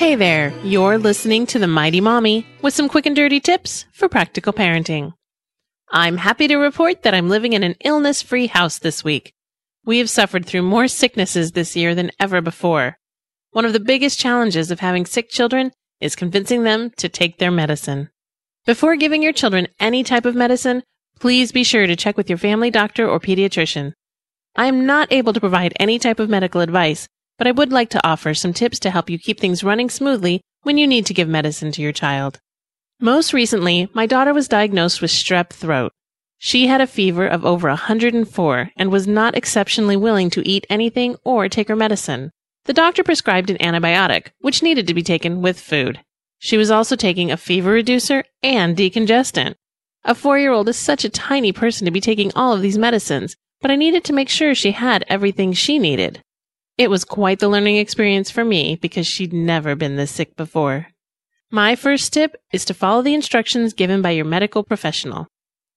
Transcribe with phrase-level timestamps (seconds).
[0.00, 4.08] Hey there, you're listening to The Mighty Mommy with some quick and dirty tips for
[4.08, 5.12] practical parenting.
[5.90, 9.34] I'm happy to report that I'm living in an illness free house this week.
[9.84, 12.96] We have suffered through more sicknesses this year than ever before.
[13.50, 17.50] One of the biggest challenges of having sick children is convincing them to take their
[17.50, 18.08] medicine.
[18.64, 20.82] Before giving your children any type of medicine,
[21.18, 23.92] please be sure to check with your family doctor or pediatrician.
[24.56, 27.06] I am not able to provide any type of medical advice,
[27.40, 30.42] but I would like to offer some tips to help you keep things running smoothly
[30.60, 32.38] when you need to give medicine to your child.
[33.00, 35.90] Most recently, my daughter was diagnosed with strep throat.
[36.36, 41.16] She had a fever of over 104 and was not exceptionally willing to eat anything
[41.24, 42.30] or take her medicine.
[42.66, 45.98] The doctor prescribed an antibiotic, which needed to be taken with food.
[46.40, 49.54] She was also taking a fever reducer and decongestant.
[50.04, 52.76] A four year old is such a tiny person to be taking all of these
[52.76, 56.22] medicines, but I needed to make sure she had everything she needed.
[56.80, 60.86] It was quite the learning experience for me because she'd never been this sick before.
[61.50, 65.26] My first tip is to follow the instructions given by your medical professional.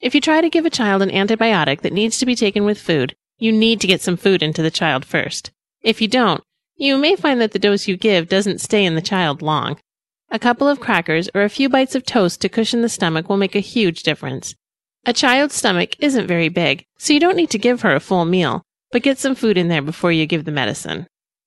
[0.00, 2.80] If you try to give a child an antibiotic that needs to be taken with
[2.80, 5.50] food, you need to get some food into the child first.
[5.82, 6.40] If you don't,
[6.76, 9.80] you may find that the dose you give doesn't stay in the child long.
[10.30, 13.36] A couple of crackers or a few bites of toast to cushion the stomach will
[13.36, 14.54] make a huge difference.
[15.04, 18.24] A child's stomach isn't very big, so you don't need to give her a full
[18.24, 21.06] meal but get some food in there before you give the medicine.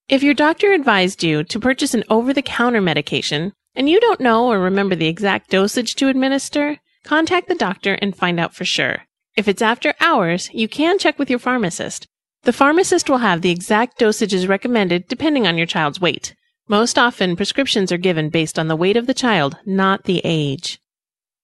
[0.09, 4.19] If your doctor advised you to purchase an over the counter medication and you don't
[4.19, 8.65] know or remember the exact dosage to administer, contact the doctor and find out for
[8.65, 9.03] sure.
[9.37, 12.07] If it's after hours, you can check with your pharmacist.
[12.43, 16.35] The pharmacist will have the exact dosages recommended depending on your child's weight.
[16.67, 20.79] Most often, prescriptions are given based on the weight of the child, not the age.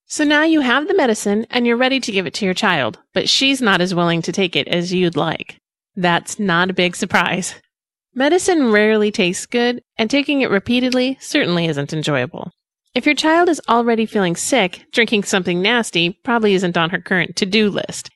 [0.06, 3.00] So now you have the medicine and you're ready to give it to your child,
[3.14, 5.61] but she's not as willing to take it as you'd like.
[5.96, 7.56] That's not a big surprise.
[8.14, 12.52] Medicine rarely tastes good, and taking it repeatedly certainly isn't enjoyable.
[12.94, 17.38] If your child is already feeling sick, drinking something nasty probably isn't on her current
[17.38, 18.10] to-do list.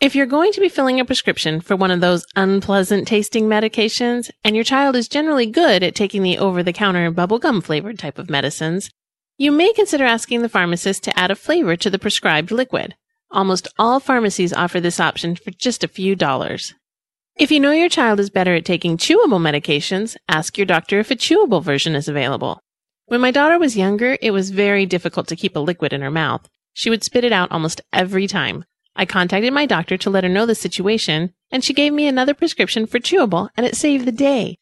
[0.00, 4.30] If you're going to be filling a prescription for one of those unpleasant tasting medications,
[4.44, 8.90] and your child is generally good at taking the over-the-counter bubblegum flavored type of medicines,
[9.38, 12.94] you may consider asking the pharmacist to add a flavor to the prescribed liquid.
[13.30, 16.74] Almost all pharmacies offer this option for just a few dollars.
[17.38, 21.12] If you know your child is better at taking chewable medications, ask your doctor if
[21.12, 22.60] a chewable version is available.
[23.06, 26.10] When my daughter was younger, it was very difficult to keep a liquid in her
[26.10, 26.48] mouth.
[26.74, 28.64] She would spit it out almost every time.
[28.96, 32.34] I contacted my doctor to let her know the situation, and she gave me another
[32.34, 34.56] prescription for chewable, and it saved the day.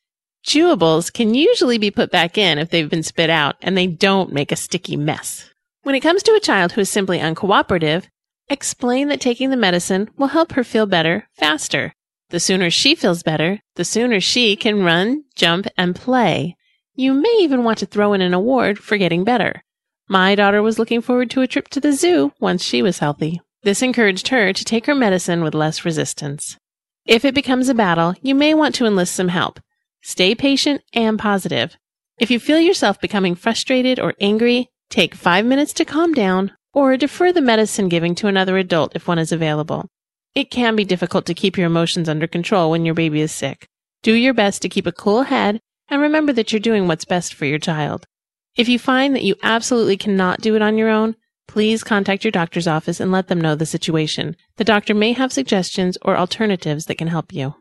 [0.47, 4.35] Chewables can usually be put back in if they've been spit out, and they don't
[4.35, 5.49] make a sticky mess.
[5.83, 8.05] When it comes to a child who is simply uncooperative,
[8.51, 11.95] explain that taking the medicine will help her feel better faster.
[12.31, 16.57] The sooner she feels better, the sooner she can run, jump, and play.
[16.95, 19.63] You may even want to throw in an award for getting better.
[20.09, 23.41] My daughter was looking forward to a trip to the zoo once she was healthy.
[23.63, 26.57] This encouraged her to take her medicine with less resistance.
[27.05, 29.61] If it becomes a battle, you may want to enlist some help.
[30.03, 31.77] Stay patient and positive.
[32.19, 36.97] If you feel yourself becoming frustrated or angry, take five minutes to calm down or
[36.97, 39.89] defer the medicine giving to another adult if one is available.
[40.37, 43.71] It can be difficult to keep your emotions under control when your baby is sick.
[44.03, 47.33] Do your best to keep a cool head and remember that you're doing what's best
[47.33, 48.07] for your child.
[48.55, 51.17] If you find that you absolutely cannot do it on your own,
[51.49, 54.37] please contact your doctor's office and let them know the situation.
[54.57, 57.55] The doctor may have suggestions or alternatives that can help you.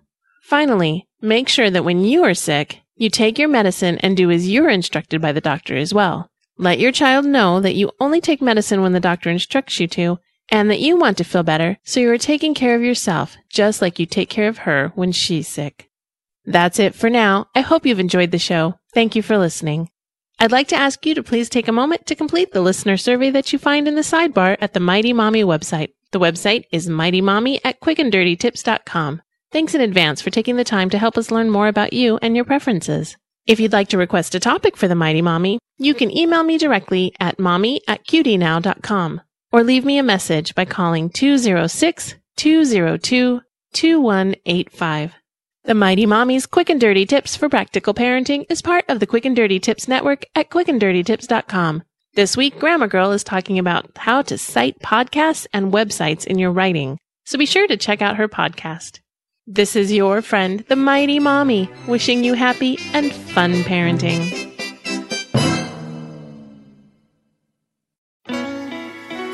[0.44, 4.50] Finally, make sure that when you are sick, you take your medicine and do as
[4.50, 6.30] you're instructed by the doctor as well.
[6.57, 10.19] Let your child know that you only take medicine when the doctor instructs you to
[10.50, 13.81] and that you want to feel better, so you are taking care of yourself just
[13.81, 15.89] like you take care of her when she's sick.
[16.45, 17.47] That's it for now.
[17.56, 18.75] I hope you've enjoyed the show.
[18.94, 19.89] Thank you for listening.
[20.39, 23.31] I'd like to ask you to please take a moment to complete the listener survey
[23.31, 25.94] that you find in the sidebar at the Mighty Mommy website.
[26.12, 29.21] The website is mightymommy at quickanddirtytips.com.
[29.51, 32.36] Thanks in advance for taking the time to help us learn more about you and
[32.36, 33.15] your preferences.
[33.47, 36.57] If you'd like to request a topic for the Mighty Mommy, you can email me
[36.57, 39.21] directly at mommy at qdnow.com
[39.56, 43.42] or leave me a message by calling 206 202
[43.72, 45.13] 2185.
[45.63, 49.24] The Mighty Mommy's Quick and Dirty Tips for Practical Parenting is part of the Quick
[49.24, 51.84] and Dirty Tips Network at quickanddirtytips.com.
[52.16, 56.52] This week, Grammar Girl is talking about how to cite podcasts and websites in your
[56.52, 59.00] writing, so be sure to check out her podcast.
[59.48, 64.55] This is your friend, the Mighty Mommy, wishing you happy and fun parenting.